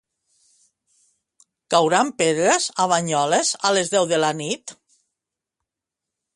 Cauran 1.75 2.09
pedres 2.23 2.67
a 2.85 2.89
Banyoles 2.93 3.53
a 3.71 3.77
les 3.79 3.95
deu 3.95 4.11
de 4.15 4.23
la 4.25 4.35
nit? 4.43 4.77